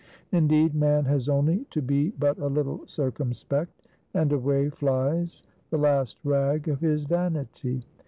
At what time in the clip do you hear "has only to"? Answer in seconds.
1.05-1.79